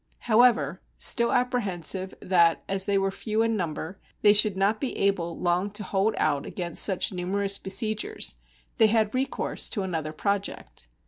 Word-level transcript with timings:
However, 0.21 0.81
still 0.97 1.31
apprehensive 1.31 2.15
that, 2.21 2.63
as 2.67 2.87
they 2.87 2.97
were 2.97 3.11
few 3.11 3.43
in 3.43 3.55
number, 3.55 3.95
they 4.23 4.33
should 4.33 4.57
not 4.57 4.81
be 4.81 4.97
able 4.97 5.37
long 5.39 5.69
to 5.73 5.83
hold 5.83 6.15
out 6.17 6.43
against 6.43 6.81
such 6.83 7.11
numer 7.11 7.45
ous 7.45 7.59
besiegers, 7.59 8.37
they 8.79 8.87
had 8.87 9.13
recourse 9.13 9.69
to 9.69 9.83
another 9.83 10.11
project. 10.11 10.87